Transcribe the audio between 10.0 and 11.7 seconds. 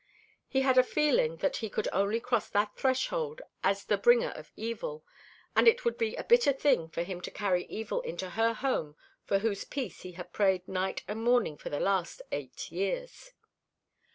he had prayed night and morning for